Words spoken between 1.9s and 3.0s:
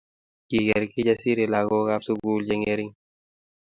sukul chengering